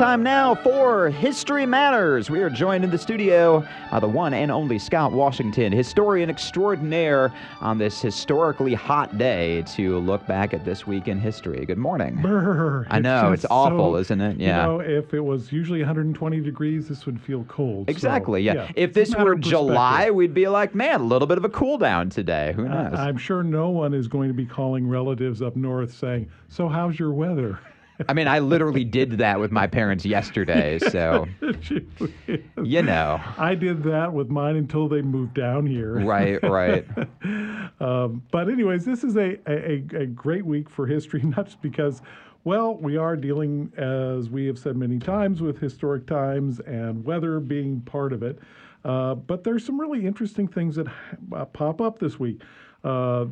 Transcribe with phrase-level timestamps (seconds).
[0.00, 2.30] time now for History Matters.
[2.30, 7.30] We are joined in the studio by the one and only Scott Washington, historian extraordinaire,
[7.60, 11.66] on this historically hot day to look back at this week in history.
[11.66, 12.16] Good morning.
[12.22, 14.40] Brr, I know, it's awful, so- isn't it?
[14.40, 14.62] Yeah.
[14.62, 17.88] You know, if it was usually 120 degrees, this would feel cold.
[17.88, 18.70] so, Exactly, yeah.
[18.76, 19.34] If this were.
[19.34, 22.54] July, we'd be like, man, a little bit of a cool down today.
[22.56, 22.94] Who knows?
[22.94, 26.68] I- I'm sure no one is going to be calling relatives up north saying, "So
[26.68, 27.58] how's your weather?"
[28.08, 31.26] I mean, I literally did that with my parents yesterday, so
[32.62, 33.20] you know.
[33.38, 36.00] I did that with mine until they moved down here.
[36.00, 36.86] Right, right.
[37.80, 42.02] Um, but anyways, this is a, a, a great week for history, not just because,
[42.44, 47.40] well, we are dealing, as we have said many times, with historic times and weather
[47.40, 48.38] being part of it.
[48.84, 50.88] Uh, but there's some really interesting things that
[51.34, 52.42] uh, pop up this week.
[52.82, 53.26] Uh, uh,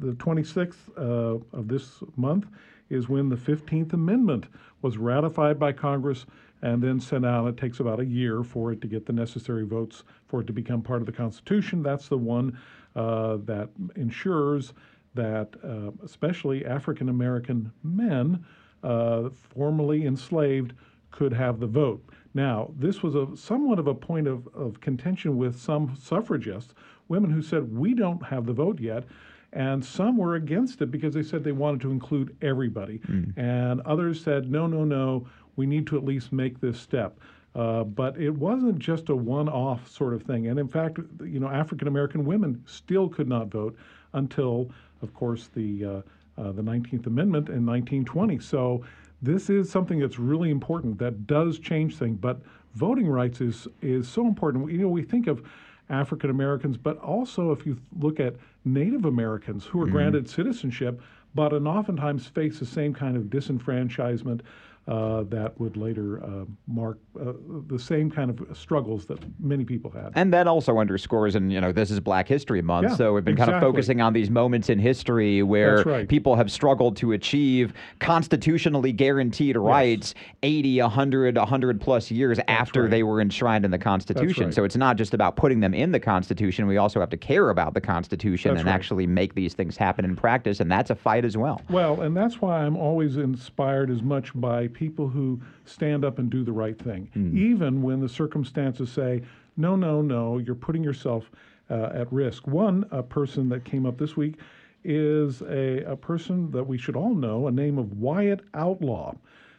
[0.00, 2.46] the 26th uh, of this month
[2.90, 4.46] is when the 15th Amendment
[4.82, 6.26] was ratified by Congress
[6.62, 7.46] and then sent out.
[7.46, 10.52] It takes about a year for it to get the necessary votes for it to
[10.52, 11.82] become part of the Constitution.
[11.82, 12.58] That's the one
[12.96, 14.72] uh, that ensures
[15.14, 18.44] that uh, especially African American men
[18.82, 20.72] uh, formerly enslaved
[21.10, 22.04] could have the vote.
[22.34, 26.74] Now, this was a somewhat of a point of, of contention with some suffragists,
[27.08, 29.04] women who said, We don't have the vote yet.
[29.52, 33.00] And some were against it because they said they wanted to include everybody.
[33.38, 37.18] And others said, No, no, no, we need to at least make this step.
[37.54, 40.48] Uh, but it wasn't just a one-off sort of thing.
[40.48, 43.76] And in fact, you know, African American women still could not vote
[44.12, 44.70] until,
[45.02, 45.88] of course, the uh,
[46.40, 48.38] uh, the 19th Amendment in 1920.
[48.38, 48.84] So
[49.22, 52.18] this is something that's really important that does change things.
[52.20, 52.40] But
[52.74, 54.70] voting rights is is so important.
[54.70, 55.42] You know, we think of
[55.90, 58.36] African Americans, but also if you look at
[58.72, 59.94] Native Americans who are mm-hmm.
[59.94, 61.00] granted citizenship,
[61.34, 64.40] but and oftentimes face the same kind of disenfranchisement
[64.88, 67.32] uh, that would later uh, mark uh,
[67.66, 70.10] the same kind of struggles that many people had.
[70.14, 73.24] And that also underscores, and you know, this is Black History Month, Yeah, so we've
[73.24, 76.08] been kind of focusing on these moments in history where right.
[76.08, 82.90] people have struggled to achieve constitutionally guaranteed rights 80, 100, 100 plus years after right.
[82.90, 84.46] they were enshrined in the Constitution.
[84.46, 84.54] right.
[84.54, 87.50] So it's not just about putting them in the Constitution, we also have to care
[87.50, 90.94] about the Constitution That's and actually make these things happen in practice, and that's a
[90.94, 91.60] fight as well.
[91.68, 96.30] Well, and that's why I'm always inspired as much by people who stand up and
[96.30, 99.22] do the right thing, even when the circumstances say,
[99.56, 101.32] no, no, no, you're putting yourself
[101.68, 102.46] uh, at risk.
[102.46, 104.36] One a person that came up this week
[104.84, 109.14] is a, a person that we should all know, a name of Wyatt Outlaw.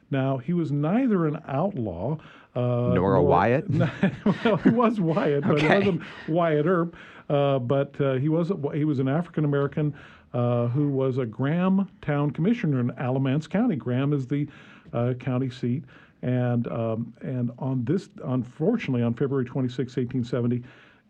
[0.09, 2.18] Now, he was neither an outlaw
[2.56, 3.69] uh, Nor a Wyatt?
[4.44, 6.96] well, he was Wyatt, but he wasn't Wyatt Earp.
[7.29, 9.94] Uh, but uh, he was a, he was an African American
[10.34, 13.75] uh, who was a Graham Town Commissioner in Alamance County.
[13.75, 14.47] Graham is the
[14.94, 15.84] uh, county seat,
[16.22, 20.64] and um, and on this, unfortunately, on February 26, 1870,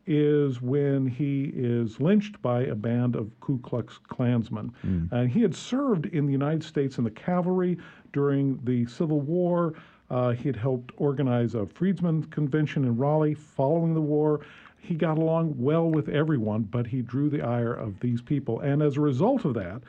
[0.06, 4.72] is when he is lynched by a band of Ku Klux Klansmen.
[5.12, 7.78] And he had served in the United States in the cavalry
[8.12, 9.74] during the Civil War.
[10.10, 14.42] Uh, he had helped organize a Freedmen's Convention in Raleigh following the war.
[14.82, 18.62] He got along well with everyone, but he drew the ire of these people.
[18.62, 19.82] And as a result of that,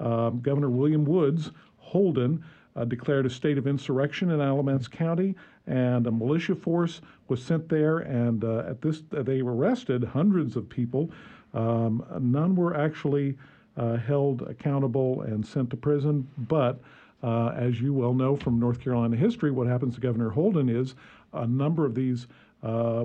[0.00, 2.44] um, Governor William Woods Holden
[2.78, 5.34] uh, declared a state of insurrection in Alamance County,
[5.66, 7.98] and a militia force was sent there.
[7.98, 11.10] And uh, at this, they arrested hundreds of people.
[11.54, 13.36] Um, none were actually
[13.76, 16.80] uh, held accountable and sent to prison, but
[17.22, 20.94] uh, as you well know from North Carolina history, what happens to Governor Holden is
[21.32, 22.28] a number of these
[22.62, 23.04] uh, uh,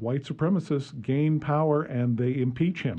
[0.00, 2.98] white supremacists gain power and they impeach him.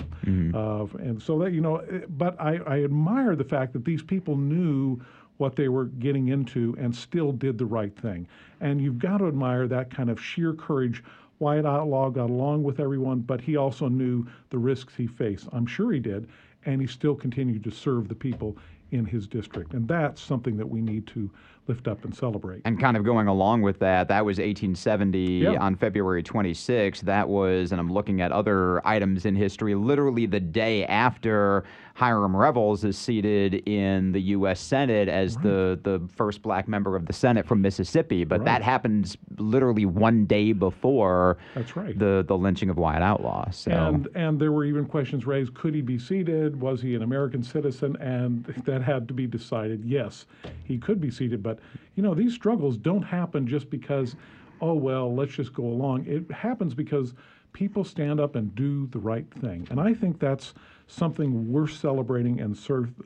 [0.56, 4.04] Uh, and so that, you know, eh, but I, I admire the fact that these
[4.04, 5.02] people knew
[5.38, 8.28] what they were getting into and still did the right thing.
[8.60, 11.04] And you've got to admire that kind of sheer courage.
[11.40, 15.48] Wyatt Outlaw got along with everyone, but he also knew the risks he faced.
[15.52, 16.28] I'm sure he did.
[16.66, 18.58] And he still continued to serve the people
[18.92, 19.74] in his district.
[19.74, 21.30] And that's something that we need to
[21.68, 22.62] lift up and celebrate.
[22.64, 25.56] And kind of going along with that, that was 1870 Yeah.
[25.60, 27.02] on February 26th.
[27.02, 32.38] That was, and I'm looking at other items in history, literally the day after Hiram
[32.38, 34.62] Revels is seated in the U.S.
[34.62, 38.24] Senate as the, the first black member of the Senate from Mississippi.
[38.24, 41.98] But that happens literally one day before That's right.
[41.98, 43.50] the, the lynching of Wyatt Outlaw.
[43.52, 43.72] So.
[43.72, 46.62] And and there were even questions raised: Could he be seated?
[46.62, 47.96] Was he an American citizen?
[48.00, 49.84] And that had to be decided.
[49.86, 50.26] Yes,
[50.64, 51.42] he could be seated.
[51.44, 51.60] But
[51.96, 54.16] you know, these struggles don't happen just because,
[54.62, 56.06] oh well, let's just go along.
[56.06, 57.14] It happens because
[57.54, 59.68] people stand up and do the right thing.
[59.72, 60.54] And I think that's
[60.88, 62.54] something worth celebrating and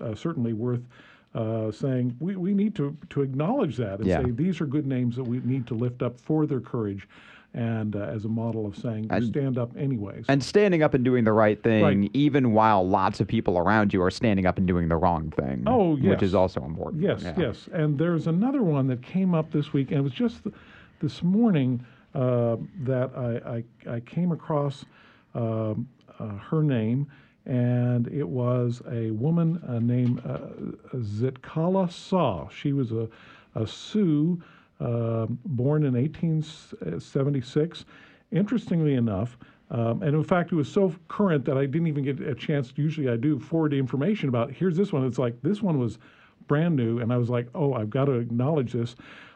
[0.02, 0.82] uh, certainly worth
[1.34, 4.22] uh, saying we, we need to, to acknowledge that and Yeah.
[4.24, 7.08] say these are good names that we need to lift up for their courage
[7.54, 10.26] and uh, as a model of saying you stand up anyways.
[10.30, 12.10] And standing up and doing the right thing, Right.
[12.14, 15.64] even while lots of people around you are standing up and doing the wrong thing.
[15.68, 16.10] Oh, yes.
[16.12, 17.04] Which is also important.
[17.04, 17.34] Yes, Yeah.
[17.38, 17.68] yes.
[17.74, 20.56] And there's another one that came up this week, and it was just th-
[21.02, 24.86] this morning uh, that I, I, I came across
[25.36, 25.88] um,
[26.20, 27.08] uh, her name,
[27.46, 30.38] and it was a woman uh, named uh,
[30.98, 32.48] Zitkala-Sa.
[32.50, 33.08] She was a,
[33.56, 34.42] a Sioux
[34.82, 37.86] uh, born in 1876.
[38.32, 39.38] Interestingly enough,
[39.72, 42.74] um, and in fact, it was so current that I didn't even get a chance.
[42.76, 44.52] Usually, I do forward information about.
[44.52, 45.06] Here's this one.
[45.06, 45.98] It's like this one was
[46.48, 48.96] brand new, and I was like, oh, I've got to acknowledge this.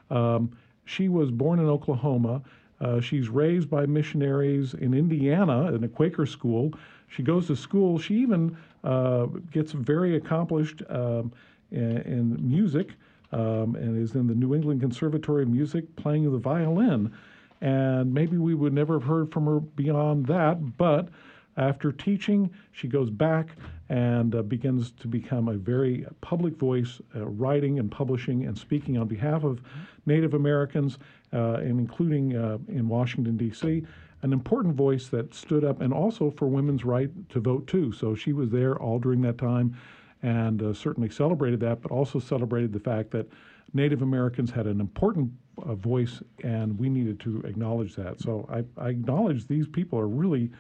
[0.10, 0.52] Um,
[0.84, 2.42] she was born in Oklahoma.
[2.82, 6.74] Uh, she's raised by missionaries in Indiana in a Quaker school.
[7.08, 7.98] She goes to school.
[7.98, 11.32] She even uh, gets very accomplished um,
[11.72, 12.90] in, in music
[13.36, 17.14] um, and is in the New England Conservatory of Music playing the violin.
[17.60, 21.10] And maybe we would never have heard from her beyond that, but
[21.58, 23.50] after teaching, she goes back
[23.90, 28.98] and uh, begins to become a very public voice, uh, writing and publishing and speaking
[28.98, 29.62] on behalf of
[30.06, 30.98] Native Americans,
[31.34, 33.84] uh, and including uh, in Washington, D.C.,
[34.22, 37.92] an important voice that stood up and also for women's right to vote too.
[37.92, 39.76] So she was there all during that time
[40.24, 43.28] and uh, certainly celebrated that, but also celebrated the fact that
[43.74, 45.32] Native Americans had an important
[45.64, 48.20] uh, voice and we needed to acknowledge that.
[48.20, 50.52] So I, I acknowledge these people are really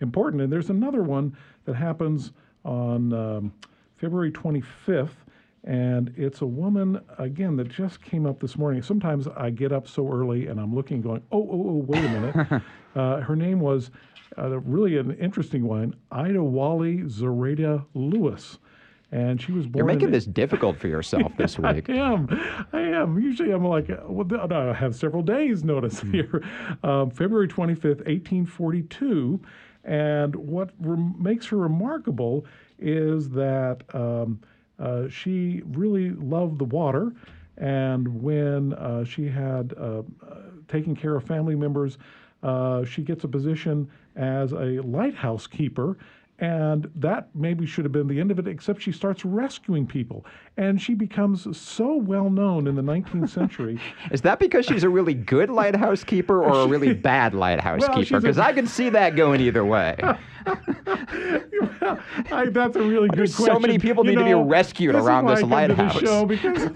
[0.00, 0.42] important.
[0.42, 2.32] And there's another one that happens
[2.64, 3.52] on um,
[3.96, 5.10] February 25th,
[5.64, 8.82] and it's a woman, again, that just came up this morning.
[8.82, 12.08] Sometimes I get up so early and I'm looking, going, oh, oh, oh, wait a
[12.08, 12.62] minute.
[12.96, 13.92] uh, her name was
[14.36, 18.58] uh, really an interesting one, Idawalley Zoradia Lewis.
[19.12, 21.90] And she was born You're making in, this difficult for yourself this week.
[21.90, 22.28] I am.
[22.72, 23.20] I am.
[23.20, 26.12] Usually I'm like, well, no, I have several days notice Hmm.
[26.12, 26.42] here.
[26.82, 29.38] Um, February 25th, 1842.
[29.84, 32.46] And what rem- makes her remarkable
[32.78, 34.40] is that um,
[34.78, 37.12] uh, she really loved the water.
[37.58, 40.02] And when uh, she had uh, uh,
[40.68, 41.98] taken care of family members,
[42.42, 45.98] uh, she gets a position as a lighthouse keeper.
[46.42, 50.26] And that maybe should have been the end of it, except she starts rescuing people.
[50.56, 53.78] And she becomes so well known in the 19th century.
[54.10, 57.94] Is that because she's a really good lighthouse keeper or a really bad lighthouse Well,
[57.94, 58.18] keeper?
[58.18, 59.96] Because I can see that going either way.
[62.32, 63.54] I, that's a really good There's question.
[63.54, 65.50] so many people You need to be know, rescued this is around this I come
[65.50, 66.00] to lighthouse.
[66.00, 66.70] show because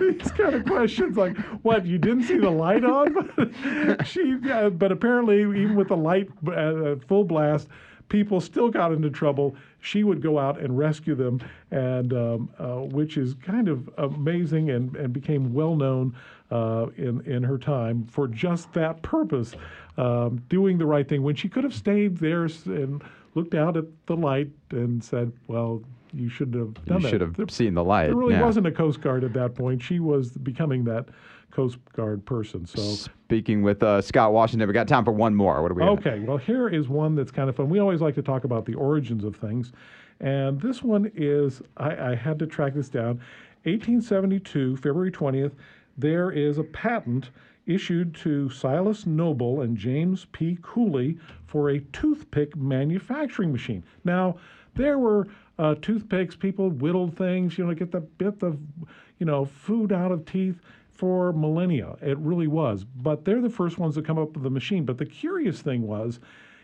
[0.00, 3.14] these kind of questions, like, what you didn't see the light on?
[4.04, 7.68] she, uh, but apparently, even with the light uh, full blast,
[8.08, 9.54] people still got into trouble.
[9.80, 11.40] She would go out and rescue them,
[11.70, 16.14] and um, uh, which is kind of amazing, and, and became well known
[16.50, 19.54] uh, in in her time for just that purpose,
[19.96, 23.02] um, doing the right thing when she could have stayed there and
[23.34, 25.82] looked out at the light and said, "Well,
[26.12, 28.06] you should have done You that." should have There- seen the light.
[28.06, 28.44] there really yeah.
[28.44, 29.82] wasn't a Coast Guard at that point.
[29.82, 31.08] She was becoming that
[31.50, 32.66] Coast Guard person.
[32.66, 35.62] So, Speaking with uh, Scott Washington, we got time for one more.
[35.62, 37.68] What do we okay, well, here is one that's kind of fun.
[37.68, 39.72] We always like to talk about the origins of things.
[40.20, 43.20] And this one is, I, I had to track this down.
[43.64, 45.52] 1872, February 20th,
[45.96, 47.30] there is a patent
[47.66, 50.58] issued to Silas Noble and James P.
[50.62, 53.84] Cooley for a toothpick manufacturing machine.
[54.04, 54.36] Now,
[54.78, 58.58] there were uh, toothpicks, people whittled things, you know, to get the bit of,
[59.18, 60.60] you know, food out of teeth
[60.92, 61.96] for millennia.
[62.00, 62.84] It really was.
[62.84, 64.84] But they're the first ones to come up with the machine.
[64.84, 66.20] But the curious thing was,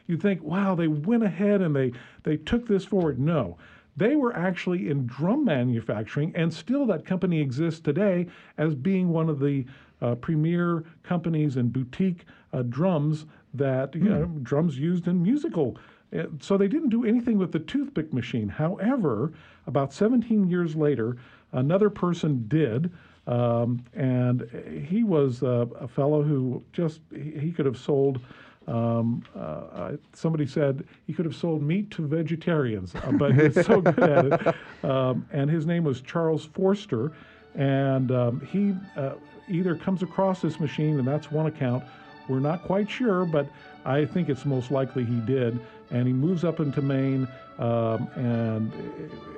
[0.07, 1.93] you think, wow, they went ahead and they,
[2.23, 3.19] they took this forward.
[3.19, 3.59] No.
[3.97, 8.27] They were actually in drum manufacturing, and still that company exists today
[8.59, 9.67] as being one of the
[10.03, 15.77] uh, premier companies and boutique uh, drums that, you know, drums used in musical.
[16.15, 18.49] Uh, So they didn't do anything with the toothpick machine.
[18.49, 19.33] However,
[19.67, 21.17] about 17 years later,
[21.53, 22.91] another person did.
[23.27, 24.43] Um, and
[24.87, 28.21] he was uh, a fellow who just he, could have sold
[28.67, 33.67] um, uh, somebody said he could have sold meat to vegetarians, uh, but he was
[33.67, 34.55] so good at it.
[34.85, 37.13] Um, and his name was Charles Forster,
[37.55, 39.15] and um, he uh,
[39.49, 41.85] either comes across this machine, and that's one account.
[42.29, 43.49] We're not quite sure, but
[43.87, 45.59] I think it's most likely he did.
[45.95, 48.73] And he moves up into Maine um, and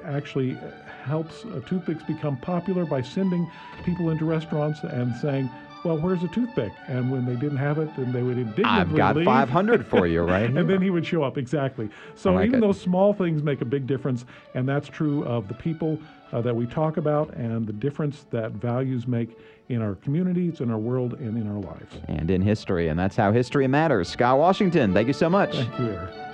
[0.05, 0.59] actually
[1.05, 3.49] helps uh, toothpicks become popular by sending
[3.85, 5.51] people into restaurants and saying,
[5.85, 6.73] well, where's a toothpick?
[6.89, 9.27] And when they didn't have it, then they would indignantly I've got leave.
[9.27, 11.91] 500 for you right and then he would show up exactly.
[12.15, 12.67] So like even it.
[12.67, 16.01] those small things make a big difference, and that's true of the people
[16.33, 20.71] uh, that we talk about and the difference that values make in our communities, in
[20.71, 21.97] our world, and in our lives.
[22.09, 24.09] and in history, and that's how history matters.
[24.09, 25.55] Scott Washington, thank you so much.
[25.55, 26.26] Thank you, Eric.